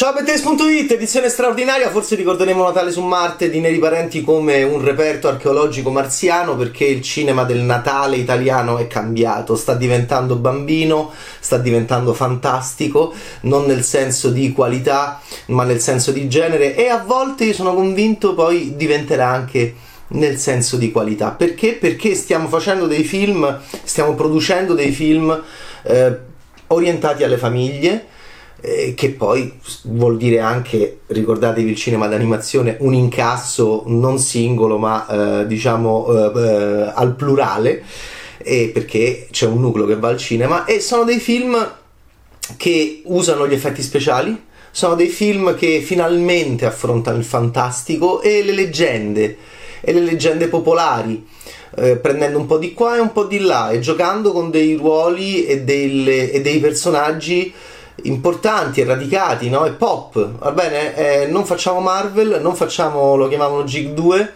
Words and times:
Ciao 0.00 0.14
Bettes.it, 0.14 0.92
edizione 0.92 1.28
straordinaria, 1.28 1.90
forse 1.90 2.14
ricorderemo 2.14 2.64
Natale 2.64 2.90
su 2.90 3.02
Marte 3.02 3.50
di 3.50 3.60
Neri 3.60 3.78
Parenti 3.78 4.22
come 4.22 4.62
un 4.62 4.82
reperto 4.82 5.28
archeologico 5.28 5.90
marziano 5.90 6.56
perché 6.56 6.86
il 6.86 7.02
cinema 7.02 7.44
del 7.44 7.58
Natale 7.58 8.16
italiano 8.16 8.78
è 8.78 8.86
cambiato, 8.86 9.56
sta 9.56 9.74
diventando 9.74 10.36
bambino, 10.36 11.12
sta 11.38 11.58
diventando 11.58 12.14
fantastico, 12.14 13.12
non 13.42 13.66
nel 13.66 13.84
senso 13.84 14.30
di 14.30 14.52
qualità 14.52 15.20
ma 15.48 15.64
nel 15.64 15.80
senso 15.80 16.12
di 16.12 16.30
genere 16.30 16.74
e 16.74 16.88
a 16.88 17.04
volte 17.04 17.44
io 17.44 17.52
sono 17.52 17.74
convinto 17.74 18.32
poi 18.32 18.76
diventerà 18.76 19.28
anche 19.28 19.74
nel 20.12 20.38
senso 20.38 20.78
di 20.78 20.90
qualità. 20.90 21.32
Perché? 21.32 21.74
Perché 21.74 22.14
stiamo 22.14 22.48
facendo 22.48 22.86
dei 22.86 23.04
film, 23.04 23.60
stiamo 23.84 24.14
producendo 24.14 24.72
dei 24.72 24.92
film 24.92 25.42
eh, 25.82 26.18
orientati 26.68 27.22
alle 27.22 27.36
famiglie 27.36 28.06
eh, 28.60 28.94
che 28.94 29.10
poi 29.10 29.52
vuol 29.84 30.16
dire 30.16 30.40
anche, 30.40 31.00
ricordatevi 31.06 31.70
il 31.70 31.76
cinema 31.76 32.06
d'animazione, 32.06 32.76
un 32.80 32.94
incasso 32.94 33.84
non 33.86 34.18
singolo 34.18 34.78
ma 34.78 35.40
eh, 35.40 35.46
diciamo 35.46 36.32
eh, 36.34 36.40
eh 36.40 36.92
al 36.94 37.14
plurale, 37.14 37.82
perché 38.42 39.28
c'è 39.30 39.46
un 39.46 39.60
nucleo 39.60 39.84
che 39.84 39.96
va 39.96 40.08
al 40.08 40.16
cinema 40.16 40.64
e 40.64 40.80
sono 40.80 41.04
dei 41.04 41.18
film 41.18 41.74
che 42.56 43.02
usano 43.04 43.46
gli 43.46 43.52
effetti 43.52 43.82
speciali, 43.82 44.48
sono 44.70 44.94
dei 44.94 45.08
film 45.08 45.54
che 45.56 45.80
finalmente 45.80 46.64
affrontano 46.64 47.18
il 47.18 47.24
fantastico 47.24 48.22
e 48.22 48.42
le 48.42 48.52
leggende 48.52 49.36
e 49.80 49.92
le 49.92 50.00
leggende 50.00 50.48
popolari. 50.48 51.26
Eh, 51.76 51.96
prendendo 51.96 52.36
un 52.36 52.46
po' 52.46 52.58
di 52.58 52.74
qua 52.74 52.96
e 52.96 53.00
un 53.00 53.12
po' 53.12 53.24
di 53.24 53.38
là 53.38 53.70
e 53.70 53.78
giocando 53.78 54.32
con 54.32 54.50
dei 54.50 54.74
ruoli 54.74 55.46
e, 55.46 55.62
delle, 55.62 56.32
e 56.32 56.40
dei 56.40 56.58
personaggi 56.58 57.52
importanti 58.04 58.80
e 58.80 58.84
radicati, 58.84 59.48
no? 59.48 59.64
E 59.64 59.70
pop, 59.72 60.38
va 60.38 60.52
bene? 60.52 60.94
Eh, 60.96 61.26
non 61.26 61.44
facciamo 61.44 61.80
Marvel, 61.80 62.38
non 62.40 62.54
facciamo, 62.54 63.16
lo 63.16 63.28
chiamavano 63.28 63.64
Gig 63.64 63.92
2, 63.92 64.32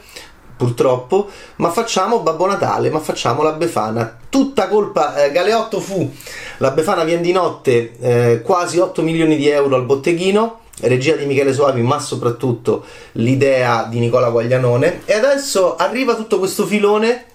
purtroppo, 0.57 1.29
ma 1.57 1.71
facciamo 1.71 2.21
Babbo 2.21 2.47
Natale, 2.47 2.91
ma 2.91 3.01
facciamo 3.01 3.43
la 3.43 3.53
Befana. 3.53 4.19
Tutta 4.29 4.69
colpa, 4.69 5.25
eh, 5.25 5.33
Galeotto 5.33 5.81
fu, 5.81 6.11
la 6.59 6.71
Befana 6.71 7.05
viene 7.05 7.23
di 7.23 7.33
notte, 7.33 7.93
eh, 8.01 8.43
quasi 8.43 8.79
8 8.79 9.03
milioni 9.03 9.37
di 9.37 9.49
euro 9.49 9.77
al 9.77 9.85
botteghino, 9.85 10.61
regia 10.81 11.17
di 11.17 11.27
Michele 11.27 11.53
Soavi, 11.53 11.83
ma 11.83 11.99
soprattutto 11.99 12.85
l'idea 13.13 13.87
di 13.89 13.99
Nicola 13.99 14.31
Guaglianone. 14.31 15.03
E 15.05 15.15
adesso 15.15 15.77
arriva 15.77 16.15
tutto 16.15 16.39
questo 16.39 16.67
filone 16.67 17.27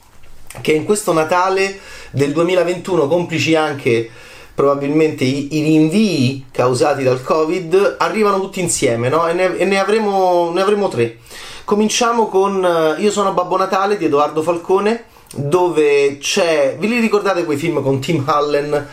che 0.62 0.72
in 0.72 0.84
questo 0.84 1.14
Natale 1.14 1.80
del 2.12 2.32
2021, 2.32 3.08
complici 3.08 3.56
anche 3.56 4.10
probabilmente 4.60 5.24
i, 5.24 5.56
i, 5.56 5.64
rinvii 5.64 6.48
causati 6.52 7.02
dal 7.02 7.24
Covid 7.24 7.96
arrivano 7.98 8.42
tutti 8.42 8.60
insieme, 8.60 9.08
no? 9.08 9.26
E, 9.26 9.32
ne, 9.32 9.56
e 9.56 9.64
ne, 9.64 9.80
avremo, 9.80 10.52
ne 10.52 10.62
avremo 10.62 10.90
tre. 10.90 11.20
Cominciamo 11.64 12.28
con 12.28 12.62
uh, 12.62 13.02
Io 13.02 13.10
sono 13.10 13.32
Babbo 13.32 13.56
Natale 13.56 13.96
di 13.96 14.04
Edoardo 14.04 14.42
Falcone, 14.42 15.06
dove 15.34 16.18
c'è. 16.18 16.76
Vi 16.78 17.00
ricordate 17.00 17.46
quei 17.46 17.56
film 17.56 17.82
con 17.82 18.02
Tim 18.02 18.22
Allen? 18.28 18.86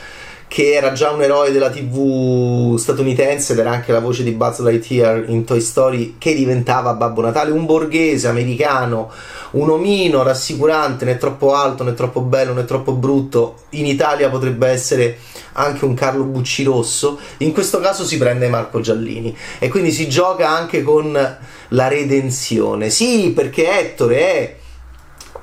Che 0.57 0.73
era 0.73 0.93
già 0.93 1.11
un 1.11 1.21
eroe 1.21 1.53
della 1.53 1.69
TV 1.69 2.79
statunitense 2.79 3.53
ed 3.53 3.59
era 3.59 3.73
anche 3.73 3.93
la 3.93 4.01
voce 4.01 4.23
di 4.23 4.31
Buzz 4.31 4.61
Lightyear 4.61 5.29
in 5.29 5.45
Toy 5.45 5.61
Story 5.61 6.15
che 6.17 6.33
diventava 6.33 6.95
Babbo 6.95 7.21
Natale, 7.21 7.51
un 7.51 7.67
borghese 7.67 8.27
americano, 8.27 9.13
un 9.51 9.69
omino 9.69 10.23
rassicurante, 10.23 11.05
né 11.05 11.19
troppo 11.19 11.53
alto, 11.53 11.85
né 11.85 11.93
troppo 11.93 12.23
bello, 12.23 12.55
né 12.55 12.65
troppo 12.65 12.93
brutto. 12.93 13.65
In 13.73 13.85
Italia 13.85 14.31
potrebbe 14.31 14.69
essere 14.69 15.19
anche 15.53 15.85
un 15.85 15.93
Carlo 15.93 16.25
Bucci 16.25 16.65
Rosso, 16.65 17.19
in 17.41 17.53
questo 17.53 17.79
caso 17.79 18.07
si 18.07 18.17
prende 18.17 18.49
Marco 18.49 18.81
Giallini 18.81 19.37
e 19.59 19.69
quindi 19.69 19.93
si 19.93 20.09
gioca 20.09 20.49
anche 20.49 20.81
con 20.83 21.39
la 21.69 21.89
redenzione. 21.89 22.89
Sì, 22.89 23.31
perché 23.37 23.79
Ettore 23.79 24.19
è 24.19 24.57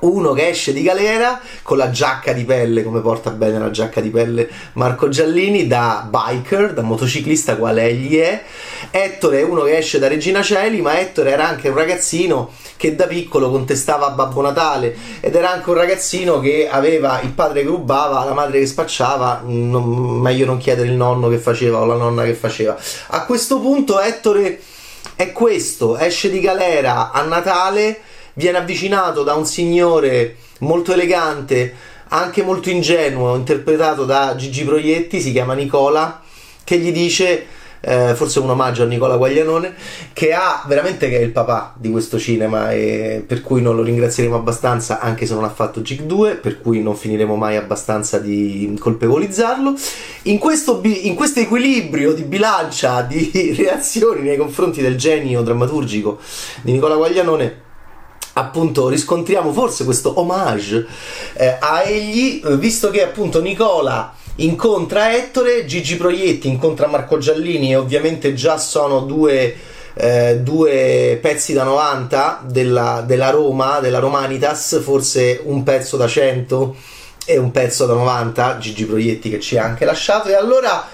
uno 0.06 0.32
che 0.32 0.48
esce 0.48 0.72
di 0.72 0.82
galera 0.82 1.40
con 1.62 1.76
la 1.76 1.90
giacca 1.90 2.32
di 2.32 2.44
pelle, 2.44 2.82
come 2.82 3.00
porta 3.00 3.30
bene 3.30 3.58
la 3.58 3.70
giacca 3.70 4.00
di 4.00 4.10
pelle 4.10 4.48
Marco 4.74 5.08
Giallini, 5.08 5.66
da 5.66 6.08
biker, 6.08 6.72
da 6.72 6.82
motociclista 6.82 7.56
quale 7.56 7.84
egli 7.84 8.18
è. 8.18 8.42
Ettore 8.90 9.40
è 9.40 9.42
uno 9.42 9.62
che 9.62 9.78
esce 9.78 9.98
da 9.98 10.08
Regina 10.08 10.42
Celi, 10.42 10.80
ma 10.80 10.98
Ettore 10.98 11.30
era 11.30 11.46
anche 11.46 11.68
un 11.68 11.76
ragazzino 11.76 12.50
che 12.76 12.94
da 12.94 13.06
piccolo 13.06 13.50
contestava 13.50 14.10
Babbo 14.10 14.40
Natale 14.42 14.94
ed 15.20 15.34
era 15.34 15.50
anche 15.50 15.70
un 15.70 15.76
ragazzino 15.76 16.40
che 16.40 16.68
aveva 16.68 17.20
il 17.22 17.30
padre 17.30 17.62
che 17.62 17.68
rubava, 17.68 18.24
la 18.24 18.34
madre 18.34 18.58
che 18.58 18.66
spacciava, 18.66 19.42
non, 19.44 19.84
meglio 20.20 20.46
non 20.46 20.58
chiedere 20.58 20.88
il 20.88 20.94
nonno 20.94 21.28
che 21.28 21.38
faceva 21.38 21.80
o 21.80 21.84
la 21.86 21.96
nonna 21.96 22.24
che 22.24 22.34
faceva. 22.34 22.76
A 23.08 23.24
questo 23.24 23.58
punto 23.58 24.00
Ettore 24.00 24.60
è 25.16 25.32
questo, 25.32 25.96
esce 25.96 26.30
di 26.30 26.40
galera 26.40 27.12
a 27.12 27.22
Natale 27.22 28.00
viene 28.34 28.58
avvicinato 28.58 29.22
da 29.22 29.34
un 29.34 29.46
signore 29.46 30.36
molto 30.60 30.92
elegante, 30.92 31.74
anche 32.08 32.42
molto 32.42 32.70
ingenuo, 32.70 33.34
interpretato 33.34 34.04
da 34.04 34.34
Gigi 34.36 34.64
Proietti, 34.64 35.20
si 35.20 35.32
chiama 35.32 35.54
Nicola, 35.54 36.22
che 36.62 36.78
gli 36.78 36.92
dice 36.92 37.46
eh, 37.86 38.14
forse 38.14 38.40
un 38.40 38.50
omaggio 38.50 38.82
a 38.82 38.86
Nicola 38.86 39.16
Guaglianone, 39.16 39.74
che 40.12 40.32
ha 40.32 40.64
veramente 40.66 41.08
che 41.08 41.18
è 41.18 41.22
il 41.22 41.30
papà 41.30 41.74
di 41.76 41.90
questo 41.90 42.18
cinema 42.18 42.72
e 42.72 43.22
per 43.26 43.42
cui 43.42 43.60
non 43.60 43.76
lo 43.76 43.82
ringrazieremo 43.82 44.36
abbastanza, 44.36 45.00
anche 45.00 45.26
se 45.26 45.34
non 45.34 45.44
ha 45.44 45.50
fatto 45.50 45.82
Gig 45.82 46.02
2, 46.02 46.36
per 46.36 46.60
cui 46.60 46.82
non 46.82 46.96
finiremo 46.96 47.36
mai 47.36 47.56
abbastanza 47.56 48.18
di 48.18 48.74
colpevolizzarlo. 48.78 49.74
In 50.22 50.38
questo, 50.38 50.80
in 50.82 51.14
questo 51.14 51.40
equilibrio 51.40 52.12
di 52.12 52.22
bilancia 52.22 53.02
di 53.02 53.30
reazioni 53.56 54.22
nei 54.22 54.36
confronti 54.36 54.80
del 54.80 54.96
genio 54.96 55.42
drammaturgico 55.42 56.18
di 56.62 56.72
Nicola 56.72 56.96
Guaglianone, 56.96 57.63
appunto 58.34 58.88
riscontriamo 58.88 59.52
forse 59.52 59.84
questo 59.84 60.18
homage 60.18 60.86
eh, 61.34 61.56
a 61.58 61.82
egli, 61.82 62.42
eh, 62.44 62.56
visto 62.56 62.90
che 62.90 63.02
appunto 63.02 63.40
Nicola 63.40 64.12
incontra 64.36 65.14
Ettore, 65.14 65.64
Gigi 65.64 65.96
Proietti 65.96 66.48
incontra 66.48 66.86
Marco 66.86 67.18
Giallini 67.18 67.72
e 67.72 67.76
ovviamente 67.76 68.34
già 68.34 68.58
sono 68.58 69.00
due, 69.00 69.54
eh, 69.94 70.38
due 70.40 71.18
pezzi 71.20 71.52
da 71.52 71.62
90 71.62 72.42
della, 72.46 73.04
della, 73.06 73.30
Roma, 73.30 73.78
della 73.78 74.00
Romanitas, 74.00 74.80
forse 74.82 75.40
un 75.44 75.62
pezzo 75.62 75.96
da 75.96 76.08
100 76.08 76.76
e 77.26 77.38
un 77.38 77.52
pezzo 77.52 77.86
da 77.86 77.94
90, 77.94 78.58
Gigi 78.58 78.84
Proietti 78.84 79.30
che 79.30 79.40
ci 79.40 79.56
ha 79.56 79.64
anche 79.64 79.84
lasciato. 79.84 80.28
E 80.28 80.34
allora 80.34 80.84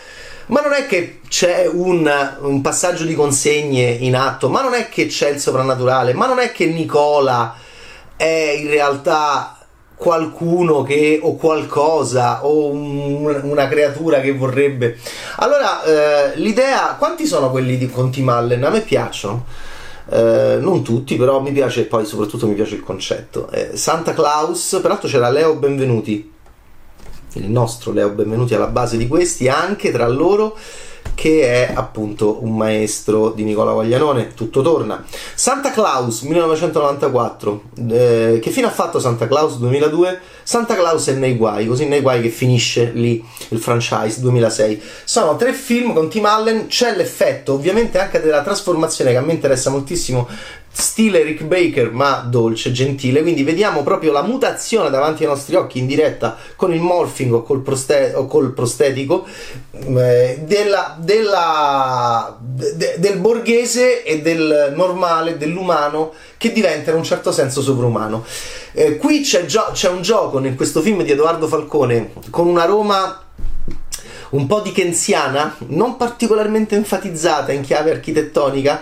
ma 0.51 0.61
non 0.61 0.73
è 0.73 0.87
che 0.87 1.21
c'è 1.29 1.67
un, 1.67 2.11
un, 2.41 2.61
passaggio 2.61 3.05
di 3.05 3.15
consegne 3.15 3.89
in 3.89 4.17
atto, 4.17 4.49
ma 4.49 4.63
non 4.63 4.75
è 4.75 4.89
che 4.89 5.07
c'è 5.07 5.31
il 5.31 5.39
soprannaturale, 5.39 6.13
ma 6.13 6.27
non 6.27 6.41
è 6.41 6.51
che 6.51 6.67
Nicola 6.67 7.55
è 8.17 8.57
in 8.59 8.69
realtà 8.69 9.57
qualcuno 9.95 10.83
che 10.83 11.21
o 11.23 11.37
qualcosa 11.37 12.45
o 12.45 12.71
un, 12.71 13.41
una 13.45 13.69
creatura 13.69 14.21
che 14.21 14.33
vorrebbe. 14.33 14.99
Allora, 15.37 15.85
eh, 15.85 16.37
l'idea, 16.37 16.97
quanti 16.99 17.27
sono 17.27 17.51
quelli 17.51 17.79
di 17.79 17.89
Conti 17.89 18.21
Mallen? 18.21 18.65
A 18.65 18.71
me 18.71 18.81
piacciono. 18.81 19.45
Eh, 20.13 20.59
non 20.61 20.83
tutti, 20.83 21.17
però 21.17 21.41
mi 21.41 21.53
piace, 21.53 21.85
poi 21.85 22.05
soprattutto 22.05 22.49
mi 22.49 22.55
piace 22.55 22.75
il 22.75 22.83
concetto. 22.83 23.49
Eh, 23.53 23.77
Santa 23.77 24.15
Claus, 24.15 24.81
peraltro 24.83 25.09
c'era 25.09 25.31
Leo 25.31 25.55
Benvenuti 25.55 26.39
il 27.35 27.51
nostro 27.51 27.93
Leo 27.93 28.11
Benvenuti 28.11 28.55
alla 28.55 28.67
base 28.67 28.97
di 28.97 29.07
questi, 29.07 29.49
anche 29.49 29.91
tra 29.91 30.09
loro 30.09 30.57
che 31.15 31.67
è 31.67 31.73
appunto 31.75 32.43
un 32.43 32.57
maestro 32.57 33.31
di 33.31 33.43
Nicola 33.43 33.73
Guaglianone, 33.73 34.33
tutto 34.35 34.63
torna. 34.63 35.05
Santa 35.35 35.71
Claus 35.71 36.23
1994, 36.23 37.63
eh, 37.91 38.39
che 38.41 38.51
fine 38.51 38.67
ha 38.67 38.71
fatto 38.71 38.99
Santa 38.99 39.29
Claus 39.29 39.59
2002? 39.59 40.19
Santa 40.43 40.75
Claus 40.75 41.09
è 41.09 41.13
nei 41.13 41.37
guai, 41.37 41.67
così 41.67 41.87
nei 41.87 42.01
guai 42.01 42.23
che 42.23 42.31
finisce 42.31 42.91
lì 42.95 43.23
il 43.49 43.59
franchise 43.59 44.21
2006. 44.21 44.83
Sono 45.05 45.37
tre 45.37 45.53
film 45.53 45.93
con 45.93 46.09
Tim 46.09 46.25
Allen, 46.25 46.69
c'è 46.69 46.97
l'effetto 46.97 47.53
ovviamente 47.53 47.99
anche 47.99 48.21
della 48.21 48.43
trasformazione 48.43 49.11
che 49.11 49.19
a 49.19 49.23
me 49.23 49.35
interessa 49.35 49.69
moltissimo 49.69 50.27
stile 50.73 51.23
Rick 51.23 51.45
Baker 51.45 51.91
ma 51.91 52.25
dolce, 52.29 52.73
gentile, 52.73 53.23
quindi 53.23 53.43
vediamo 53.43 53.83
proprio 53.83 54.13
la 54.13 54.23
mutazione 54.23 54.89
davanti 54.89 55.25
ai 55.25 55.29
nostri 55.29 55.57
occhi 55.57 55.79
in 55.79 55.87
diretta 55.87 56.37
con 56.57 56.73
il 56.73 56.81
morphing 56.81 57.33
o 57.35 57.43
col, 57.43 57.61
proste- 57.61 58.13
o 58.15 58.27
col 58.27 58.53
prostetico 58.53 59.27
eh, 59.73 60.39
della, 60.45 60.97
della, 60.99 62.37
de, 62.41 62.97
del 62.99 63.19
borghese 63.19 64.05
e 64.05 64.21
del 64.21 64.73
normale, 64.77 65.37
dell'umano 65.37 66.13
che 66.37 66.53
diventa 66.53 66.91
in 66.91 66.97
un 66.97 67.05
certo 67.05 67.33
senso 67.33 67.61
sovrumano. 67.61 68.25
Eh, 68.73 68.97
qui 68.97 69.23
c'è, 69.23 69.47
gio- 69.47 69.71
c'è 69.73 69.89
un 69.89 70.03
gioco 70.03 70.39
in 70.39 70.55
questo 70.55 70.81
film 70.81 71.03
di 71.03 71.11
Edoardo 71.11 71.49
Falcone 71.49 72.13
con 72.31 72.47
una 72.47 72.65
Roma 72.65 73.25
un 74.31 74.47
po' 74.47 74.61
di 74.61 74.73
kenziana, 74.73 75.57
non 75.69 75.97
particolarmente 75.97 76.77
enfatizzata 76.77 77.53
in 77.53 77.63
chiave 77.63 77.91
architettonica, 77.91 78.81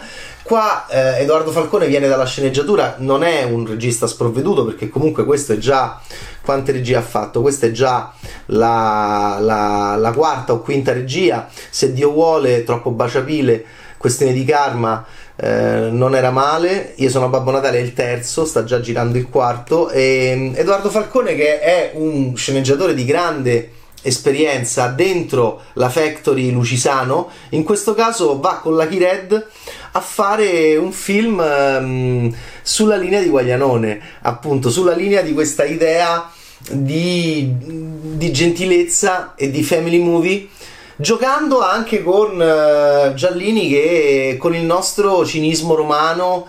Qua 0.49 0.87
eh, 0.89 1.21
Edoardo 1.21 1.50
Falcone 1.50 1.89
viene 1.89 2.09
dalla 2.09 2.25
sceneggiatura, 2.25 2.95
non 3.00 3.23
è 3.23 3.43
un 3.43 3.67
regista 3.67 4.06
sprovveduto 4.06 4.65
perché 4.65 4.89
comunque 4.89 5.27
questo 5.27 5.53
è 5.53 5.59
già 5.59 6.00
quante 6.41 6.73
regie 6.73 6.97
ha 6.97 7.03
fatto? 7.03 7.43
Questa 7.43 7.67
è 7.67 7.71
già 7.71 8.11
la, 8.47 9.37
la, 9.39 9.97
la 9.99 10.12
quarta 10.12 10.55
o 10.55 10.61
quinta 10.61 10.95
regia. 10.95 11.47
Se 11.69 11.93
Dio 11.93 12.12
vuole, 12.12 12.65
troppo 12.65 12.93
baciapile 12.93 13.62
questione 13.99 14.33
di 14.33 14.47
karma 14.47 15.05
eh, 15.37 15.91
non 15.93 16.17
era 16.17 16.31
male. 16.31 16.95
Io 16.97 17.11
sono 17.11 17.29
Babbo 17.29 17.50
Natale, 17.50 17.77
è 17.77 17.83
il 17.83 17.93
terzo, 17.93 18.47
sta 18.47 18.65
già 18.65 18.81
girando 18.81 19.19
il 19.19 19.29
quarto. 19.29 19.91
E 19.91 20.33
mm, 20.35 20.55
Edoardo 20.56 20.89
Falcone, 20.89 21.35
che 21.35 21.61
è 21.61 21.91
un 21.93 22.35
sceneggiatore 22.35 22.95
di 22.95 23.05
grande 23.05 23.73
esperienza 24.03 24.89
dentro 24.89 25.62
la 25.75 25.89
Factory 25.89 26.50
Lucisano, 26.50 27.31
in 27.50 27.65
questo 27.65 27.95
caso 27.95 28.39
va 28.41 28.61
con 28.62 28.77
la 28.77 28.85
Red 28.85 29.47
a 29.93 30.00
fare 30.00 30.77
un 30.77 30.93
film 30.93 31.39
um, 31.39 32.35
sulla 32.62 32.97
linea 32.97 33.21
di 33.21 33.29
Guaglianone, 33.29 34.00
appunto, 34.23 34.71
sulla 34.71 34.95
linea 34.95 35.23
di 35.23 35.33
questa 35.33 35.65
idea 35.65 36.31
di, 36.71 37.55
di 37.56 38.33
gentilezza 38.33 39.35
e 39.37 39.50
di 39.50 39.62
family 39.62 39.99
movie 39.99 40.49
giocando 41.00 41.62
anche 41.62 42.03
con 42.03 42.33
uh, 42.41 43.15
Giallini 43.15 43.69
che 43.69 44.37
con 44.37 44.56
il 44.56 44.65
nostro 44.65 45.25
cinismo 45.25 45.77
romano 45.77 46.49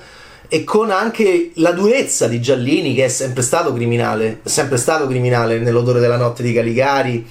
e 0.49 0.63
con 0.63 0.89
anche 0.89 1.51
la 1.55 1.71
durezza 1.71 2.27
di 2.27 2.41
Giallini 2.41 2.95
che 2.95 3.05
è 3.05 3.07
sempre 3.07 3.43
stato 3.43 3.71
criminale, 3.71 4.39
sempre 4.43 4.77
stato 4.77 5.05
criminale 5.07 5.59
nell'odore 5.59 5.99
della 5.99 6.17
notte 6.17 6.41
di 6.41 6.51
Caligari 6.51 7.25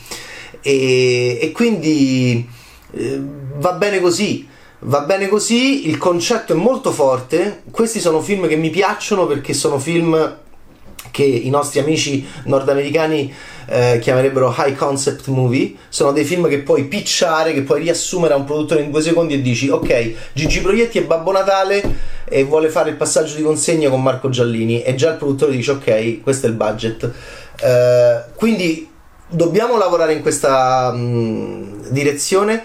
e, 0.62 1.38
e 1.41 1.53
quindi 1.53 2.49
eh, 2.93 3.20
va 3.56 3.73
bene 3.73 4.00
così. 4.00 4.47
Va 4.81 5.00
bene 5.00 5.26
così, 5.26 5.88
il 5.88 5.99
concetto 5.99 6.53
è 6.53 6.56
molto 6.56 6.93
forte. 6.93 7.62
Questi 7.69 7.99
sono 7.99 8.20
film 8.20 8.47
che 8.47 8.55
mi 8.55 8.70
piacciono 8.70 9.26
perché 9.26 9.53
sono 9.53 9.81
film 9.81 10.38
che 11.10 11.22
i 11.22 11.50
nostri 11.50 11.81
amici 11.81 12.26
nordamericani 12.44 13.34
eh, 13.66 13.99
chiamerebbero 14.00 14.55
high 14.56 14.75
concept 14.75 15.26
movie. 15.28 15.75
Sono 15.88 16.12
dei 16.12 16.25
film 16.25 16.49
che 16.49 16.58
puoi 16.60 16.84
picciare, 16.84 17.52
che 17.52 17.62
puoi 17.62 17.81
riassumere 17.82 18.34
a 18.34 18.37
un 18.37 18.44
produttore 18.44 18.82
in 18.82 18.90
due 18.90 19.02
secondi 19.02 19.34
e 19.34 19.43
dici: 19.43 19.69
Ok, 19.69 20.12
Gigi 20.32 20.60
Proietti 20.60 20.99
è 20.99 21.05
Babbo 21.05 21.32
Natale 21.32 22.16
e 22.25 22.44
vuole 22.44 22.69
fare 22.69 22.90
il 22.90 22.96
passaggio 22.96 23.34
di 23.34 23.43
consegna 23.43 23.90
con 23.90 24.02
Marco 24.02 24.28
Giallini. 24.28 24.82
E 24.82 24.94
già 24.94 25.10
il 25.10 25.16
produttore 25.16 25.52
dice: 25.52 25.72
Ok, 25.72 26.22
questo 26.22 26.46
è 26.46 26.49
il 26.49 26.56
budget. 26.56 27.12
Eh, 27.60 28.22
quindi 28.34 28.88
dobbiamo 29.28 29.76
lavorare 29.76 30.14
in 30.14 30.22
questa 30.22 30.90
mh, 30.93 30.99
mm, 30.99 31.81
direzione. 31.90 32.62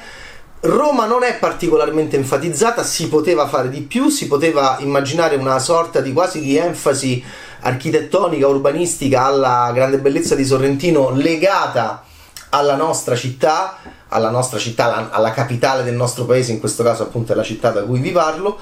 Roma 0.65 1.05
non 1.05 1.23
è 1.23 1.35
particolarmente 1.39 2.15
enfatizzata, 2.15 2.83
si 2.83 3.09
poteva 3.09 3.47
fare 3.49 3.69
di 3.69 3.81
più, 3.81 4.07
si 4.07 4.27
poteva 4.27 4.77
immaginare 4.79 5.35
una 5.35 5.59
sorta 5.59 5.99
di 5.99 6.13
quasi 6.13 6.39
di 6.39 6.55
enfasi 6.55 7.21
architettonica, 7.59 8.47
urbanistica 8.47 9.25
alla 9.25 9.71
grande 9.73 9.97
bellezza 9.97 10.35
di 10.35 10.45
Sorrentino 10.45 11.09
legata 11.09 12.03
alla 12.49 12.75
nostra 12.75 13.15
città, 13.17 13.77
alla 14.07 14.29
nostra 14.29 14.57
città, 14.57 15.09
alla, 15.11 15.31
capitale 15.31 15.83
del 15.83 15.95
nostro 15.95 16.23
paese, 16.23 16.53
in 16.53 16.61
questo 16.61 16.81
caso 16.81 17.03
appunto 17.03 17.33
è 17.33 17.35
la 17.35 17.43
città 17.43 17.71
da 17.71 17.83
cui 17.83 17.99
vi 17.99 18.11
parlo, 18.11 18.57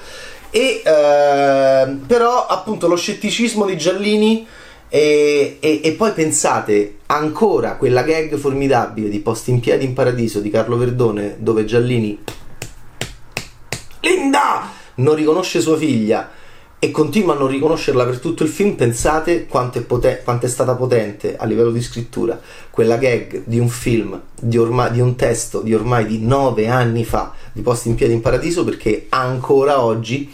e 0.50 0.82
eh, 0.84 1.96
però 2.04 2.46
appunto 2.46 2.88
lo 2.88 2.96
scetticismo 2.96 3.64
di 3.64 3.76
Giallini 3.76 4.44
e, 4.94 5.56
e, 5.58 5.80
e, 5.82 5.92
poi 5.92 6.12
pensate 6.12 6.96
ancora 7.06 7.76
quella 7.76 8.02
gag 8.02 8.36
formidabile 8.36 9.08
di 9.08 9.20
Posti 9.20 9.50
in 9.50 9.58
piedi 9.58 9.86
in 9.86 9.94
paradiso 9.94 10.38
di 10.40 10.50
Carlo 10.50 10.76
Verdone 10.76 11.36
dove 11.38 11.64
Giallini 11.64 12.22
Linda! 14.00 14.70
non 14.96 15.14
riconosce 15.14 15.62
sua 15.62 15.78
figlia 15.78 16.28
e 16.78 16.90
continua 16.90 17.34
a 17.34 17.38
non 17.38 17.46
riconoscerla 17.46 18.04
per 18.04 18.18
tutto 18.18 18.42
il 18.42 18.50
film, 18.50 18.74
pensate 18.74 19.46
quanto 19.46 19.78
è, 19.78 19.80
poten- 19.80 20.18
quanto 20.24 20.44
è, 20.44 20.48
stata 20.50 20.74
potente 20.74 21.38
a 21.38 21.46
livello 21.46 21.70
di 21.70 21.80
scrittura 21.80 22.38
quella 22.68 22.98
gag 22.98 23.44
di 23.46 23.58
un 23.58 23.70
film, 23.70 24.20
di, 24.38 24.58
ormai, 24.58 24.90
di 24.90 25.00
un 25.00 25.16
testo 25.16 25.62
di 25.62 25.72
ormai 25.72 26.04
di 26.04 26.20
nove 26.20 26.68
anni 26.68 27.06
fa, 27.06 27.32
di 27.54 27.62
Posti 27.62 27.88
in 27.88 27.94
piedi 27.94 28.12
in 28.12 28.20
paradiso, 28.20 28.62
perché 28.62 29.06
ancora 29.08 29.80
oggi, 29.80 30.30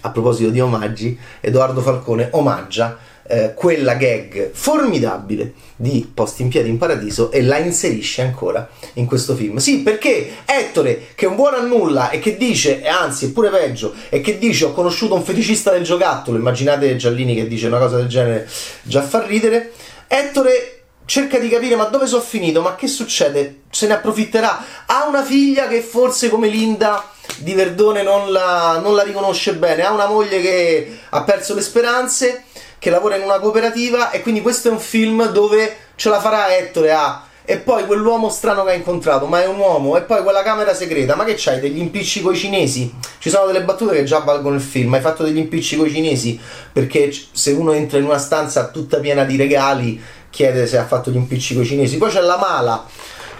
a 0.00 0.10
proposito 0.10 0.50
di 0.50 0.58
omaggi, 0.58 1.16
Edoardo 1.38 1.80
Falcone 1.80 2.26
omaggia 2.32 3.06
eh, 3.30 3.54
quella 3.54 3.94
gag 3.94 4.50
formidabile 4.52 5.52
di 5.76 6.10
Posti 6.12 6.42
in 6.42 6.48
piedi 6.48 6.68
in 6.68 6.78
paradiso 6.78 7.30
e 7.30 7.42
la 7.42 7.58
inserisce 7.58 8.22
ancora 8.22 8.68
in 8.94 9.06
questo 9.06 9.36
film. 9.36 9.58
Sì, 9.58 9.78
perché 9.78 10.38
Ettore, 10.44 11.06
che 11.14 11.26
è 11.26 11.28
un 11.28 11.36
buono 11.36 11.56
a 11.56 11.62
nulla 11.62 12.10
e 12.10 12.18
che 12.18 12.36
dice, 12.36 12.84
anzi 12.84 13.26
è 13.26 13.28
pure 13.30 13.48
peggio, 13.48 13.94
e 14.08 14.20
che 14.20 14.36
dice 14.36 14.64
ho 14.64 14.72
conosciuto 14.72 15.14
un 15.14 15.22
feticista 15.22 15.70
del 15.70 15.84
giocattolo, 15.84 16.36
immaginate 16.36 16.96
Giallini 16.96 17.36
che 17.36 17.46
dice 17.46 17.68
una 17.68 17.78
cosa 17.78 17.96
del 17.96 18.08
genere, 18.08 18.48
già 18.82 19.02
fa 19.02 19.24
ridere, 19.24 19.72
Ettore 20.08 20.82
cerca 21.04 21.38
di 21.38 21.48
capire 21.48 21.76
ma 21.76 21.84
dove 21.84 22.06
sono 22.06 22.22
finito, 22.22 22.60
ma 22.60 22.74
che 22.74 22.88
succede? 22.88 23.62
Se 23.70 23.86
ne 23.86 23.94
approfitterà? 23.94 24.64
Ha 24.86 25.06
una 25.06 25.22
figlia 25.22 25.68
che 25.68 25.80
forse 25.80 26.28
come 26.28 26.48
Linda 26.48 27.08
di 27.38 27.54
Verdone 27.54 28.02
non 28.02 28.32
la, 28.32 28.80
non 28.82 28.94
la 28.94 29.02
riconosce 29.02 29.54
bene, 29.54 29.82
ha 29.84 29.92
una 29.92 30.06
moglie 30.06 30.40
che 30.40 30.98
ha 31.08 31.22
perso 31.22 31.54
le 31.54 31.62
speranze 31.62 32.44
che 32.80 32.90
lavora 32.90 33.14
in 33.14 33.22
una 33.22 33.38
cooperativa 33.38 34.10
e 34.10 34.22
quindi 34.22 34.40
questo 34.40 34.68
è 34.68 34.72
un 34.72 34.80
film 34.80 35.30
dove 35.30 35.76
ce 35.94 36.08
la 36.08 36.18
farà 36.18 36.56
Ettore 36.56 36.90
a 36.90 37.24
e 37.44 37.58
poi 37.58 37.84
quell'uomo 37.84 38.28
strano 38.28 38.62
che 38.62 38.70
ha 38.70 38.74
incontrato, 38.74 39.26
ma 39.26 39.42
è 39.42 39.46
un 39.46 39.58
uomo, 39.58 39.96
e 39.96 40.02
poi 40.02 40.22
quella 40.22 40.44
camera 40.44 40.72
segreta, 40.72 41.16
ma 41.16 41.24
che 41.24 41.34
c'hai 41.36 41.58
degli 41.58 41.78
impicci 41.78 42.22
coi 42.22 42.36
cinesi? 42.36 42.94
Ci 43.18 43.28
sono 43.28 43.46
delle 43.46 43.64
battute 43.64 43.92
che 43.92 44.04
già 44.04 44.20
valgono 44.20 44.54
il 44.54 44.60
film, 44.60 44.94
hai 44.94 45.00
fatto 45.00 45.24
degli 45.24 45.38
impicci 45.38 45.76
coi 45.76 45.90
cinesi, 45.90 46.38
perché 46.72 47.12
se 47.32 47.50
uno 47.50 47.72
entra 47.72 47.98
in 47.98 48.04
una 48.04 48.18
stanza 48.18 48.68
tutta 48.68 48.98
piena 49.00 49.24
di 49.24 49.36
regali, 49.36 50.00
chiede 50.30 50.68
se 50.68 50.78
ha 50.78 50.86
fatto 50.86 51.10
gli 51.10 51.16
impicci 51.16 51.56
coi 51.56 51.66
cinesi. 51.66 51.98
Poi 51.98 52.10
c'è 52.10 52.20
la 52.20 52.38
Mala, 52.38 52.86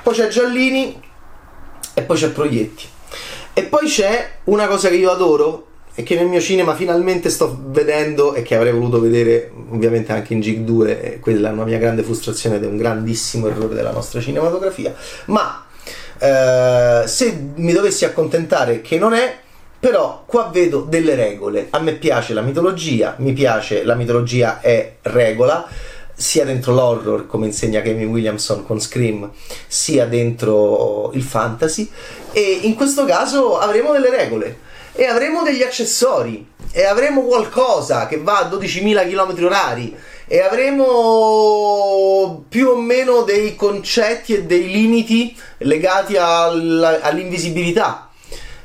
poi 0.02 0.14
c'è 0.14 0.26
Giallini 0.26 1.00
e 1.94 2.02
poi 2.02 2.16
c'è 2.16 2.30
Proietti. 2.30 2.88
E 3.52 3.62
poi 3.62 3.86
c'è 3.86 4.28
una 4.44 4.66
cosa 4.66 4.88
che 4.88 4.96
io 4.96 5.12
adoro, 5.12 5.66
e 5.94 6.02
che 6.02 6.14
nel 6.14 6.26
mio 6.26 6.40
cinema 6.40 6.74
finalmente 6.74 7.30
sto 7.30 7.58
vedendo 7.66 8.34
e 8.34 8.42
che 8.42 8.54
avrei 8.54 8.72
voluto 8.72 9.00
vedere 9.00 9.50
ovviamente 9.70 10.12
anche 10.12 10.32
in 10.32 10.40
Gig 10.40 10.60
2 10.60 11.02
e 11.02 11.20
quella 11.20 11.50
è 11.50 11.52
una 11.52 11.64
mia 11.64 11.78
grande 11.78 12.02
frustrazione 12.02 12.56
ed 12.56 12.64
è 12.64 12.66
un 12.66 12.76
grandissimo 12.76 13.48
errore 13.48 13.74
della 13.74 13.92
nostra 13.92 14.20
cinematografia. 14.20 14.94
Ma 15.26 15.66
eh, 16.18 17.02
se 17.06 17.50
mi 17.54 17.72
dovessi 17.72 18.04
accontentare 18.04 18.80
che 18.80 18.98
non 18.98 19.14
è 19.14 19.36
però 19.80 20.24
qua 20.26 20.50
vedo 20.52 20.82
delle 20.82 21.14
regole. 21.14 21.68
A 21.70 21.80
me 21.80 21.94
piace 21.94 22.34
la 22.34 22.42
mitologia 22.42 23.14
mi 23.18 23.32
piace 23.32 23.82
la 23.82 23.94
mitologia 23.94 24.60
è 24.60 24.96
regola 25.02 25.66
sia 26.14 26.44
dentro 26.44 26.74
l'horror 26.74 27.26
come 27.26 27.46
insegna 27.46 27.80
Kevin 27.80 28.08
Williamson 28.08 28.66
con 28.66 28.78
Scream 28.78 29.30
sia 29.66 30.04
dentro 30.04 31.10
il 31.14 31.22
fantasy. 31.22 31.90
E 32.32 32.60
in 32.62 32.74
questo 32.74 33.06
caso 33.06 33.58
avremo 33.58 33.92
delle 33.92 34.10
regole 34.10 34.68
e 35.00 35.06
avremo 35.06 35.42
degli 35.42 35.62
accessori 35.62 36.46
e 36.70 36.84
avremo 36.84 37.22
qualcosa 37.22 38.06
che 38.06 38.18
va 38.18 38.40
a 38.40 38.50
12.000 38.50 39.08
km 39.08 39.44
orari 39.46 39.96
e 40.26 40.42
avremo 40.42 42.44
più 42.46 42.68
o 42.68 42.76
meno 42.76 43.22
dei 43.22 43.56
concetti 43.56 44.34
e 44.34 44.44
dei 44.44 44.70
limiti 44.70 45.34
legati 45.60 46.18
all, 46.18 47.00
all'invisibilità. 47.00 48.10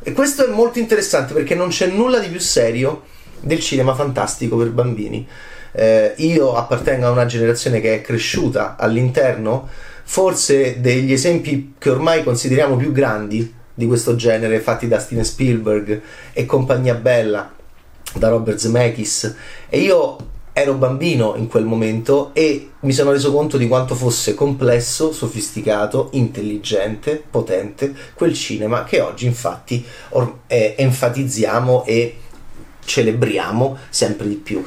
E 0.04 0.12
questo 0.12 0.46
è 0.46 0.50
molto 0.50 0.78
interessante 0.78 1.34
perché 1.34 1.56
non 1.56 1.70
c'è 1.70 1.88
nulla 1.88 2.20
di 2.20 2.28
più 2.28 2.42
serio 2.42 3.04
del 3.40 3.62
cinema 3.62 3.96
fantastico 3.96 4.58
per 4.58 4.72
bambini. 4.72 5.26
Eh, 5.72 6.16
io 6.18 6.54
appartengo 6.54 7.08
a 7.08 7.12
una 7.12 7.28
generazione 7.28 7.80
che 7.80 7.94
è 7.94 8.02
cresciuta 8.02 8.76
all'interno 8.78 9.70
forse 10.04 10.82
degli 10.82 11.14
esempi 11.14 11.76
che 11.78 11.90
ormai 11.90 12.26
consideriamo 12.26 12.76
più 12.76 12.92
grandi 12.92 13.55
di 13.76 13.86
questo 13.86 14.16
genere 14.16 14.60
fatti 14.60 14.88
da 14.88 15.00
Steven 15.00 15.24
Spielberg 15.24 16.02
e 16.34 16.46
compagnia 16.46 16.96
bella 16.96 17.54
da 18.14 18.30
Robert 18.30 18.58
Zemeckis. 18.58 19.36
E 19.70 19.80
io 19.80 20.18
ero 20.58 20.76
bambino 20.76 21.36
in 21.36 21.48
quel 21.48 21.66
momento 21.66 22.30
e 22.34 22.70
mi 22.80 22.94
sono 22.94 23.12
reso 23.12 23.34
conto 23.34 23.58
di 23.58 23.68
quanto 23.68 23.94
fosse 23.94 24.36
complesso, 24.36 25.12
sofisticato, 25.12 26.08
intelligente, 26.14 27.22
potente 27.30 27.94
quel 28.14 28.34
cinema 28.34 28.86
che 28.86 29.02
oggi 29.02 29.26
infatti 29.26 29.86
or- 30.10 30.40
eh, 30.48 30.76
enfatizziamo 30.78 31.84
e 31.84 32.20
celebriamo 32.86 33.78
sempre 33.90 34.30
di 34.30 34.36
più 34.36 34.64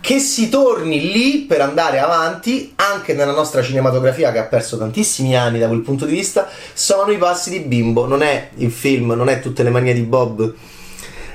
che 0.00 0.18
si 0.18 0.48
torni 0.48 1.12
lì 1.12 1.40
per 1.40 1.60
andare 1.60 1.98
avanti 1.98 2.72
anche 2.76 3.12
nella 3.12 3.32
nostra 3.32 3.62
cinematografia 3.62 4.32
che 4.32 4.38
ha 4.38 4.44
perso 4.44 4.78
tantissimi 4.78 5.36
anni 5.36 5.58
da 5.58 5.68
quel 5.68 5.80
punto 5.80 6.06
di 6.06 6.12
vista. 6.12 6.48
Sono 6.72 7.10
i 7.10 7.18
passi 7.18 7.50
di 7.50 7.60
Bimbo 7.60 8.06
non 8.06 8.22
è 8.22 8.50
il 8.56 8.72
film 8.72 9.12
non 9.12 9.28
è 9.28 9.40
tutte 9.40 9.62
le 9.62 9.70
manie 9.70 9.92
di 9.92 10.02
Bob 10.02 10.54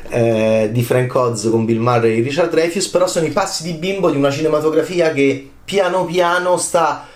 eh, 0.09 0.69
di 0.71 0.83
Frank 0.83 1.13
Oz 1.13 1.47
con 1.49 1.65
Bill 1.65 1.79
Murray 1.79 2.19
e 2.19 2.21
Richard 2.21 2.49
Dreyfuss 2.49 2.87
però 2.87 3.07
sono 3.07 3.25
i 3.25 3.31
passi 3.31 3.63
di 3.63 3.73
Bimbo 3.73 4.09
di 4.09 4.17
una 4.17 4.31
cinematografia 4.31 5.11
che 5.11 5.49
piano 5.63 6.05
piano 6.05 6.57
sta 6.57 7.07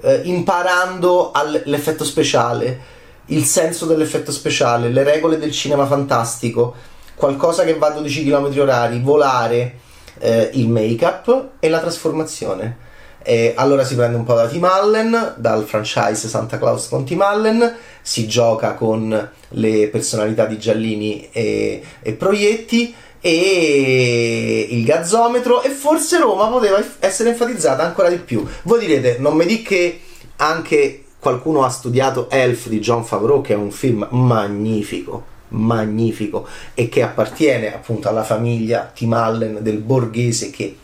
eh, 0.00 0.20
imparando 0.24 1.32
l'effetto 1.64 2.04
speciale 2.04 2.96
il 3.26 3.44
senso 3.44 3.84
dell'effetto 3.86 4.32
speciale 4.32 4.88
le 4.88 5.02
regole 5.02 5.38
del 5.38 5.52
cinema 5.52 5.86
fantastico 5.86 6.74
qualcosa 7.14 7.64
che 7.64 7.74
va 7.74 7.88
a 7.88 7.92
12 7.92 8.24
km 8.24 8.58
orari 8.58 9.00
volare 9.00 9.86
eh, 10.18 10.50
il 10.54 10.68
make-up 10.68 11.50
e 11.58 11.68
la 11.68 11.80
trasformazione. 11.80 12.86
E 13.22 13.52
allora 13.56 13.84
si 13.84 13.94
prende 13.94 14.16
un 14.16 14.24
po' 14.24 14.34
da 14.34 14.46
Tim 14.46 14.64
Allen, 14.64 15.34
dal 15.36 15.64
franchise 15.64 16.28
Santa 16.28 16.56
Claus 16.56 16.88
con 16.88 17.04
Tim 17.04 17.20
Allen, 17.20 17.76
si 18.00 18.26
gioca 18.26 18.74
con 18.74 19.30
le 19.48 19.88
personalità 19.88 20.46
di 20.46 20.58
Giallini 20.58 21.28
e, 21.30 21.82
e 22.00 22.12
Proietti 22.12 22.94
e 23.20 24.68
il 24.70 24.84
gazzometro 24.84 25.62
e 25.62 25.70
forse 25.70 26.18
Roma 26.18 26.46
poteva 26.46 26.82
essere 27.00 27.30
enfatizzata 27.30 27.82
ancora 27.82 28.08
di 28.08 28.18
più. 28.18 28.46
Voi 28.62 28.78
direte, 28.78 29.16
non 29.18 29.36
mi 29.36 29.44
dica 29.44 29.68
che 29.68 30.00
anche 30.36 31.04
qualcuno 31.18 31.64
ha 31.64 31.68
studiato 31.68 32.30
Elf 32.30 32.68
di 32.68 32.78
John 32.78 33.04
Favreau 33.04 33.40
che 33.42 33.52
è 33.52 33.56
un 33.56 33.72
film 33.72 34.06
magnifico 34.10 35.36
magnifico 35.48 36.46
e 36.74 36.88
che 36.88 37.02
appartiene 37.02 37.74
appunto 37.74 38.08
alla 38.08 38.24
famiglia 38.24 38.90
Tim 38.94 39.12
Allen 39.12 39.58
del 39.62 39.78
borghese 39.78 40.50
che 40.50 40.76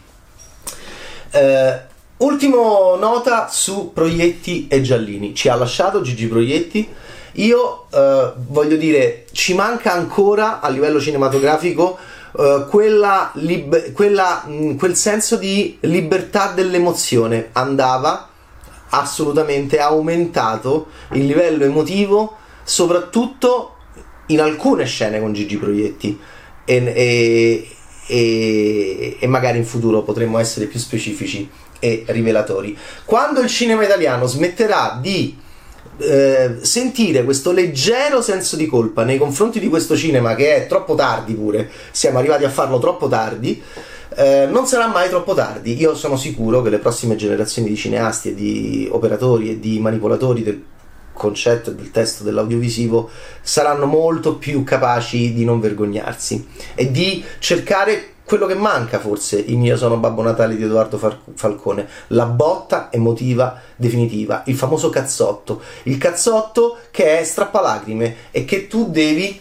eh, 1.31 1.81
ultimo 2.19 2.97
nota 2.97 3.49
su 3.49 3.93
Proietti 3.93 4.69
e 4.69 4.81
Giallini. 4.83 5.35
Ci 5.35 5.49
ha 5.49 5.57
lasciato 5.57 6.01
Gigi 6.01 6.27
Proietti? 6.29 6.89
Io 7.33 7.87
eh, 7.91 8.33
voglio 8.49 8.77
dire 8.77 9.27
ci 9.33 9.55
manca 9.55 9.93
ancora 9.93 10.61
a 10.61 10.69
livello 10.69 11.01
cinematografico 11.01 11.99
eh, 12.39 12.67
quella, 12.69 13.33
lib- 13.35 13.93
quella 13.93 14.45
mh, 14.47 14.77
quel 14.77 14.95
senso 14.95 15.37
di 15.37 15.77
libertà 15.81 16.53
dell'emozione. 16.53 17.49
Andava 17.53 18.29
assolutamente 18.91 19.81
aumentato 19.81 20.87
il 21.13 21.27
livello 21.27 21.65
emotivo 21.65 22.37
soprattutto 22.63 23.74
in 24.27 24.41
alcune 24.41 24.85
scene 24.85 25.21
con 25.21 25.33
Gigi 25.33 25.57
Proietti 25.57 26.19
e, 26.65 26.93
e, 26.95 27.69
e, 28.07 29.17
e 29.19 29.27
magari 29.27 29.59
in 29.59 29.65
futuro 29.65 30.03
potremmo 30.03 30.39
essere 30.39 30.67
più 30.67 30.79
specifici 30.79 31.49
e 31.79 32.05
rivelatori. 32.07 32.77
Quando 33.05 33.41
il 33.41 33.49
cinema 33.49 33.85
italiano 33.85 34.27
smetterà 34.27 34.99
di 35.01 35.37
eh, 35.99 36.57
sentire 36.61 37.25
questo 37.25 37.53
leggero 37.53 38.23
senso 38.23 38.57
di 38.57 38.67
colpa 38.67 39.05
nei 39.05 39.19
confronti 39.19 39.61
di 39.61 39.69
questo 39.69 39.97
cinema 39.97 40.35
che 40.35 40.57
è 40.57 40.67
troppo 40.67 40.95
tardi 40.95 41.35
pure, 41.35 41.71
siamo 41.91 42.19
arrivati 42.19 42.45
a 42.45 42.51
farlo 42.51 42.79
troppo 42.79 43.09
tardi, 43.09 43.63
eh, 44.17 44.47
non 44.51 44.67
sarà 44.67 44.87
mai 44.87 45.09
troppo 45.09 45.35
tardi. 45.35 45.79
Io 45.79 45.95
sono 45.95 46.17
sicuro 46.17 46.63
che 46.63 46.71
le 46.71 46.79
prossime 46.79 47.17
generazioni 47.17 47.69
di 47.69 47.77
cineasti 47.77 48.31
e 48.31 48.35
di 48.35 48.89
operatori 48.91 49.51
e 49.51 49.61
di 49.61 49.79
manipolatori 49.79 50.43
del 50.43 50.63
concetto 51.15 51.71
e 51.71 51.75
del 51.75 51.91
testo 51.91 52.23
dell'audiovisivo 52.25 53.09
saranno 53.41 53.87
molto 53.87 54.37
più 54.37 54.65
capaci 54.65 55.33
di 55.33 55.45
non 55.45 55.61
vergognarsi 55.61 56.47
e 56.75 56.91
di 56.91 57.25
cercare 57.39 58.09
quello 58.25 58.47
che 58.47 58.55
manca 58.55 58.99
forse 58.99 59.39
in 59.39 59.63
Io 59.63 59.77
sono 59.77 59.99
Babbo 59.99 60.23
Natale 60.23 60.57
di 60.57 60.65
Edoardo 60.65 60.99
Falcone, 61.35 61.87
la 62.09 62.25
botta 62.25 62.89
emotiva 62.91 63.61
definitiva, 63.77 64.43
il 64.47 64.57
famoso 64.57 64.89
cazzotto, 64.89 65.61
il 65.85 65.99
cazzotto 65.99 66.79
che 66.91 67.19
è 67.19 67.25
strappalacrime 67.25 68.17
e 68.31 68.45
che 68.45 68.67
tu 68.67 68.91
devi 68.91 69.39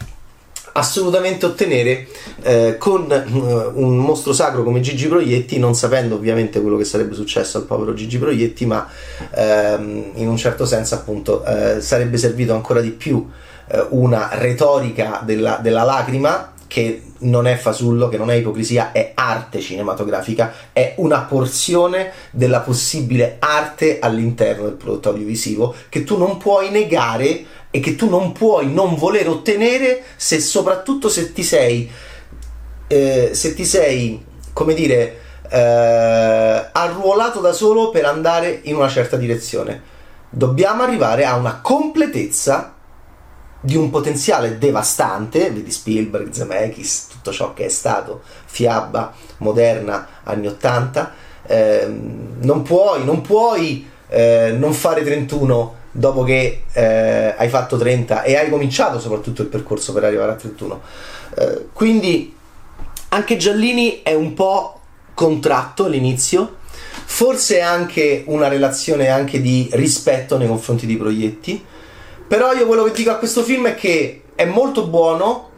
assolutamente 0.74 1.46
ottenere 1.46 2.08
eh, 2.42 2.76
con 2.78 3.06
uh, 3.10 3.82
un 3.82 3.98
mostro 3.98 4.34
sacro 4.34 4.64
come 4.64 4.82
Gigi 4.82 5.08
Proietti, 5.08 5.60
non 5.60 5.76
sapendo 5.76 6.16
ovviamente 6.16 6.62
quello 6.62 6.78
che 6.78 6.86
sarebbe 6.86 7.16
successo 7.16 7.58
al 7.58 7.66
povero 7.66 7.94
Gigi 7.94 8.18
Proietti, 8.18 8.66
ma 8.66 8.88
ehm, 9.34 10.12
in 10.16 10.28
un 10.28 10.38
certo 10.38 10.66
senso 10.66 10.96
appunto 10.96 11.44
eh, 11.46 11.82
sarebbe 11.82 12.18
servito 12.18 12.54
ancora 12.54 12.82
di 12.82 12.92
più 12.92 13.28
eh, 13.68 13.86
una 13.90 14.30
retorica 14.34 15.22
della, 15.24 15.60
della 15.62 15.84
lacrima 15.84 16.54
che 16.68 17.04
non 17.20 17.46
è 17.46 17.56
fasullo, 17.56 18.10
che 18.10 18.18
non 18.18 18.32
è 18.32 18.34
ipocrisia, 18.34 18.92
è 18.92 19.12
arte 19.14 19.60
cinematografica, 19.60 20.54
è 20.74 20.96
una 20.98 21.20
porzione 21.20 22.12
della 22.32 22.62
possibile 22.62 23.38
arte 23.40 24.00
all'interno 24.00 24.64
del 24.64 24.74
prodotto 24.74 25.10
audiovisivo 25.10 25.76
che 25.90 26.04
tu 26.04 26.18
non 26.18 26.38
puoi 26.38 26.72
negare 26.72 27.46
e 27.76 27.80
che 27.80 27.96
tu 27.96 28.08
non 28.08 28.34
puoi 28.34 28.72
non 28.72 28.96
voler 28.96 29.28
ottenere 29.28 30.04
se 30.16 30.40
soprattutto 30.40 31.10
se 31.10 31.34
ti 31.34 31.42
sei 31.42 31.90
eh, 32.86 33.32
se 33.34 33.56
ti 33.56 33.66
sei 33.66 34.24
come 34.54 34.76
dire 34.76 35.22
eh, 35.50 36.70
arruolato 36.72 37.40
da 37.40 37.52
solo 37.52 37.90
per 37.90 38.06
andare 38.06 38.60
in 38.64 38.76
una 38.76 38.90
certa 38.90 39.18
direzione. 39.18 39.92
Dobbiamo 40.30 40.84
arrivare 40.84 41.26
a 41.26 41.36
una 41.36 41.62
completezza 41.62 42.76
di 43.60 43.76
un 43.76 43.90
potenziale 43.90 44.58
devastante 44.60 45.50
vedi 45.50 45.72
Spielberg, 45.72 46.32
Zemeckis 46.32 47.08
tutto 47.08 47.32
ciò 47.32 47.54
che 47.54 47.66
è 47.66 47.70
stato 47.70 48.22
fiaba 48.46 49.14
moderna 49.38 50.06
anni 50.24 50.48
80 50.48 51.12
eh, 51.46 51.86
non 51.88 52.62
puoi 52.62 53.06
non 53.06 53.22
puoi 53.22 53.90
eh, 54.10 54.54
non 54.58 54.74
fare 54.74 55.02
31 55.02 55.76
dopo 55.96 56.24
che 56.24 56.64
eh, 56.74 57.36
hai 57.38 57.48
fatto 57.50 57.78
30 57.78 58.24
e 58.24 58.36
hai 58.36 58.50
cominciato 58.50 59.00
soprattutto 59.00 59.44
il 59.44 59.48
percorso 59.48 59.94
per 59.94 60.04
arrivare 60.04 60.32
a 60.32 60.36
31. 60.36 60.82
Eh, 61.38 61.68
quindi 61.72 62.36
anche 63.10 63.38
Giallini 63.38 64.02
è 64.02 64.14
un 64.14 64.34
po' 64.34 64.80
contratto 65.14 65.86
all'inizio, 65.86 66.58
forse 67.06 67.62
anche 67.62 68.24
una 68.26 68.48
relazione 68.48 69.10
anche 69.10 69.40
di 69.40 69.70
rispetto 69.74 70.38
nei 70.38 70.48
confronti 70.48 70.88
dei 70.88 70.98
proietti, 70.98 71.64
però 72.28 72.54
io 72.54 72.66
quello 72.66 72.84
che 72.86 72.92
dico 72.92 73.12
a 73.12 73.18
questo 73.18 73.44
film 73.44 73.68
è 73.68 73.76
che 73.76 74.24
è 74.34 74.46
molto 74.46 74.88
buono, 74.88 75.52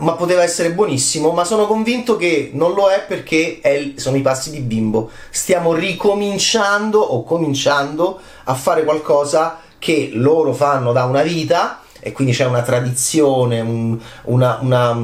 ma 0.00 0.12
poteva 0.12 0.42
essere 0.42 0.72
buonissimo, 0.72 1.30
ma 1.30 1.44
sono 1.44 1.66
convinto 1.66 2.16
che 2.16 2.50
non 2.52 2.74
lo 2.74 2.88
è 2.88 3.02
perché 3.06 3.60
è, 3.62 3.92
sono 3.96 4.16
i 4.16 4.22
passi 4.22 4.50
di 4.50 4.60
bimbo. 4.60 5.10
Stiamo 5.30 5.72
ricominciando 5.72 6.98
o 7.00 7.22
cominciando 7.22 8.20
a 8.44 8.54
fare 8.54 8.84
qualcosa 8.84 9.60
che 9.80 10.10
loro 10.12 10.52
fanno 10.52 10.92
da 10.92 11.04
una 11.04 11.22
vita 11.22 11.80
e 12.00 12.12
quindi 12.12 12.32
c'è 12.32 12.44
una 12.46 12.62
tradizione, 12.62 13.60
un, 13.60 13.98
una, 14.24 14.58
una, 14.60 14.96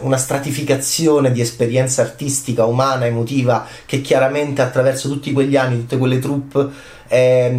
una, 0.00 0.16
stratificazione 0.16 1.32
di 1.32 1.40
esperienza 1.40 2.02
artistica, 2.02 2.64
umana, 2.64 3.06
emotiva 3.06 3.66
che 3.84 4.00
chiaramente 4.00 4.62
attraverso 4.62 5.08
tutti 5.08 5.32
quegli 5.32 5.56
anni, 5.56 5.80
tutte 5.80 5.98
quelle 5.98 6.18
troupe 6.18 6.68
è, 7.06 7.52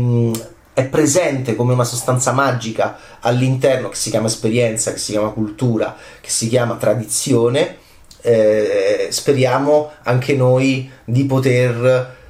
è 0.74 0.86
presente 0.86 1.56
come 1.56 1.74
una 1.74 1.84
sostanza 1.84 2.32
magica 2.32 2.98
all'interno 3.20 3.90
che 3.90 3.96
si 3.96 4.10
chiama 4.10 4.28
esperienza, 4.28 4.92
che 4.92 5.00
si 5.00 5.12
chiama 5.12 5.30
cultura, 5.30 5.96
che 6.22 6.30
si 6.30 6.48
chiama 6.48 6.76
tradizione. 6.76 7.78
Eh, 8.22 9.08
speriamo 9.12 9.92
anche 10.04 10.34
noi 10.34 10.90
di 11.04 11.26
poter 11.26 12.22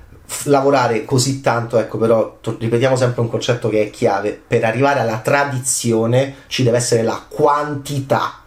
lavorare 0.45 1.05
così 1.05 1.41
tanto, 1.41 1.77
ecco 1.77 1.97
però 1.97 2.39
ripetiamo 2.41 2.95
sempre 2.95 3.21
un 3.21 3.29
concetto 3.29 3.69
che 3.69 3.83
è 3.83 3.89
chiave, 3.89 4.41
per 4.45 4.63
arrivare 4.63 4.99
alla 4.99 5.19
tradizione 5.19 6.35
ci 6.47 6.63
deve 6.63 6.77
essere 6.77 7.03
la 7.03 7.21
quantità 7.27 8.39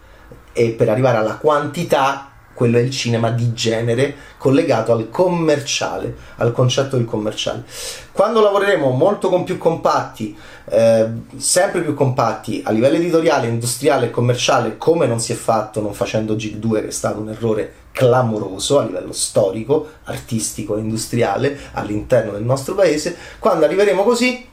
e 0.53 0.71
per 0.71 0.89
arrivare 0.89 1.19
alla 1.19 1.37
quantità 1.37 2.31
quello 2.57 2.79
è 2.79 2.81
il 2.81 2.91
cinema 2.91 3.31
di 3.31 3.53
genere 3.53 4.15
collegato 4.39 4.91
al 4.91 5.11
commerciale, 5.11 6.17
al 6.37 6.53
concetto 6.53 6.97
del 6.97 7.05
commerciale. 7.05 7.65
Quando 8.13 8.41
lavoreremo 8.41 8.89
molto 8.91 9.29
con 9.29 9.45
più 9.45 9.59
compatti, 9.59 10.35
eh, 10.65 11.07
sempre 11.37 11.83
più 11.83 11.93
compatti 11.93 12.63
a 12.65 12.71
livello 12.71 12.97
editoriale, 12.97 13.47
industriale 13.47 14.07
e 14.07 14.11
commerciale, 14.11 14.79
come 14.79 15.07
non 15.07 15.21
si 15.21 15.33
è 15.33 15.37
fatto 15.37 15.83
non 15.83 15.93
facendo 15.93 16.35
GIG 16.35 16.57
2 16.57 16.81
che 16.81 16.89
è 16.89 16.93
stato 16.93 17.21
un 17.21 17.29
errore 17.29 17.73
clamoroso 17.97 18.79
a 18.79 18.85
livello 18.85 19.13
storico, 19.13 19.89
artistico 20.05 20.77
industriale 20.77 21.59
all'interno 21.73 22.33
del 22.33 22.43
nostro 22.43 22.75
paese, 22.75 23.17
quando 23.39 23.65
arriveremo 23.65 24.05
così 24.05 24.47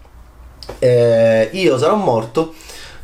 eh, 0.79 1.49
io 1.51 1.77
sarò 1.77 1.95
morto, 1.95 2.53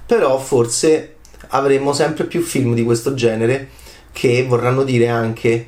però 0.06 0.38
forse 0.38 1.18
avremo 1.50 1.92
sempre 1.92 2.24
più 2.24 2.42
film 2.42 2.74
di 2.74 2.86
questo 2.86 3.14
genere 3.16 3.68
che 4.14 4.46
vorranno 4.46 4.84
dire 4.84 5.10
anche 5.10 5.68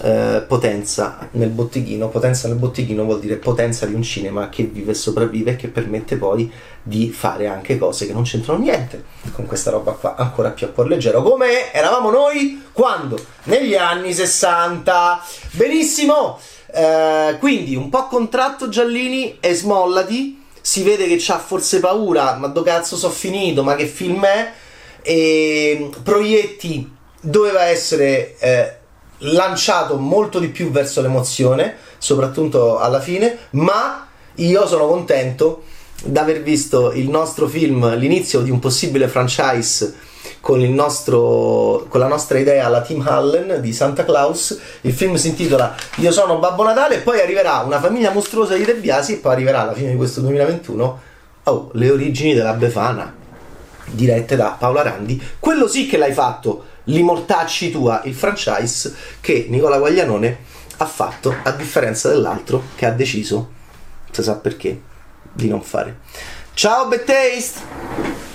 eh, 0.00 0.44
potenza 0.46 1.28
nel 1.32 1.48
botteghino. 1.48 2.08
Potenza 2.08 2.48
nel 2.48 2.56
botteghino 2.56 3.04
vuol 3.04 3.20
dire 3.20 3.36
potenza 3.36 3.86
di 3.86 3.94
un 3.94 4.02
cinema 4.02 4.48
che 4.48 4.64
vive 4.64 4.92
e 4.92 4.94
sopravvive 4.94 5.52
e 5.52 5.56
che 5.56 5.68
permette 5.68 6.16
poi 6.16 6.50
di 6.82 7.10
fare 7.10 7.46
anche 7.46 7.78
cose 7.78 8.06
che 8.06 8.12
non 8.12 8.22
c'entrano 8.22 8.60
niente 8.60 9.04
con 9.32 9.46
questa 9.46 9.70
roba 9.70 9.92
qua, 9.92 10.14
ancora 10.16 10.50
più 10.50 10.66
a 10.66 10.70
cuor 10.70 10.88
leggero, 10.88 11.22
come 11.22 11.72
eravamo 11.72 12.10
noi 12.10 12.62
quando? 12.72 13.18
Negli 13.44 13.74
anni 13.74 14.12
60. 14.12 15.22
Benissimo! 15.52 16.38
Eh, 16.70 17.36
quindi 17.38 17.74
un 17.74 17.88
po' 17.88 18.06
contratto 18.06 18.68
Giallini 18.68 19.38
e 19.40 19.54
smollati. 19.54 20.36
Si 20.60 20.82
vede 20.82 21.06
che 21.06 21.16
c'ha 21.18 21.38
forse 21.38 21.80
paura, 21.80 22.34
ma 22.36 22.46
do 22.48 22.62
cazzo 22.62 22.96
so 22.96 23.08
finito, 23.08 23.62
ma 23.62 23.74
che 23.74 23.86
film 23.86 24.24
è? 24.24 24.52
E 25.00 25.88
Proietti 26.02 26.96
doveva 27.20 27.64
essere 27.64 28.36
eh, 28.38 28.77
lanciato 29.18 29.96
molto 29.96 30.38
di 30.38 30.48
più 30.48 30.70
verso 30.70 31.00
l'emozione, 31.00 31.76
soprattutto 31.98 32.78
alla 32.78 33.00
fine, 33.00 33.36
ma 33.50 34.06
io 34.36 34.66
sono 34.66 34.86
contento 34.86 35.62
di 36.04 36.16
aver 36.16 36.42
visto 36.42 36.92
il 36.92 37.08
nostro 37.08 37.48
film, 37.48 37.96
l'inizio 37.96 38.40
di 38.40 38.50
un 38.50 38.60
possibile 38.60 39.08
franchise 39.08 39.94
con, 40.40 40.60
nostro, 40.60 41.86
con 41.88 42.00
la 42.00 42.06
nostra 42.06 42.38
idea, 42.38 42.68
la 42.68 42.82
Team 42.82 43.04
Allen 43.06 43.60
di 43.60 43.72
Santa 43.72 44.04
Claus. 44.04 44.58
Il 44.82 44.92
film 44.92 45.16
si 45.16 45.28
intitola 45.28 45.74
Io 45.96 46.12
sono 46.12 46.38
Babbo 46.38 46.62
Natale 46.62 46.96
e 46.96 46.98
poi 46.98 47.20
arriverà 47.20 47.58
una 47.58 47.80
famiglia 47.80 48.12
mostruosa 48.12 48.54
di 48.54 48.64
De 48.64 48.76
Biasi 48.76 49.14
e 49.14 49.16
poi 49.16 49.32
arriverà 49.32 49.62
alla 49.62 49.74
fine 49.74 49.90
di 49.90 49.96
questo 49.96 50.20
2021 50.20 51.00
oh, 51.44 51.70
le 51.72 51.90
origini 51.90 52.34
della 52.34 52.52
Befana 52.52 53.14
dirette 53.90 54.36
da 54.36 54.56
Paola 54.58 54.82
Randi. 54.82 55.20
Quello 55.38 55.66
sì 55.66 55.86
che 55.86 55.96
l'hai 55.96 56.12
fatto, 56.12 56.64
li 56.88 57.02
mortacci 57.02 57.70
tua, 57.70 58.02
il 58.04 58.14
franchise 58.14 58.94
che 59.20 59.46
Nicola 59.48 59.78
Guaglianone 59.78 60.38
ha 60.78 60.86
fatto 60.86 61.34
a 61.42 61.50
differenza 61.52 62.08
dell'altro 62.08 62.62
che 62.76 62.86
ha 62.86 62.90
deciso, 62.90 63.52
si 64.10 64.22
sa 64.22 64.36
perché, 64.36 64.80
di 65.32 65.48
non 65.48 65.62
fare. 65.62 66.00
Ciao 66.54 66.88
Bad 66.88 67.04
Taste! 67.04 68.27